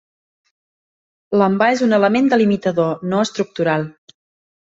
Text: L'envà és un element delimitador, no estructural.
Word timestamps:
L'envà 1.41 1.67
és 1.75 1.83
un 1.89 1.93
element 1.99 2.31
delimitador, 2.33 2.95
no 3.11 3.19
estructural. 3.27 3.87